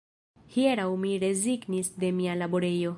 Hieraŭ 0.55 0.87
mi 1.03 1.13
rezignis 1.27 1.93
de 2.05 2.13
mia 2.21 2.39
laborejo 2.45 2.89